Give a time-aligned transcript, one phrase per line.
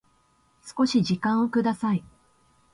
[0.65, 2.03] 少し時間をください